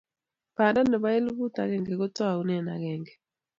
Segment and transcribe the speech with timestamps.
[0.55, 3.13] Banda nebo elbut agenge kotaune agenge